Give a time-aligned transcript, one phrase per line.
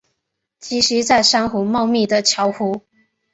[0.59, 2.81] 栖息在珊瑚茂密的礁湖。